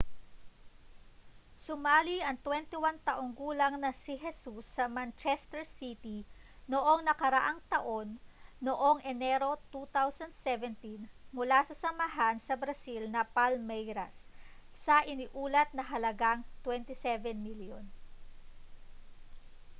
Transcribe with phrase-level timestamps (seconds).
[1.63, 6.17] sumali ang 21 taong gulang na si jesus sa manchester city
[6.71, 8.07] noong nakaraang taon
[8.65, 14.17] noong enero 2017 mula sa samahan sa brazil na palmeiras
[14.83, 17.85] sa iniulat na halagang â£27 milyon